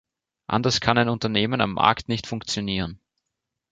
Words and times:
Anders 0.47 0.81
kann 0.81 0.97
ein 0.97 1.09
Unternehmen 1.09 1.61
am 1.61 1.73
Markt 1.73 2.09
nicht 2.09 2.25
funktionieren. 2.25 2.99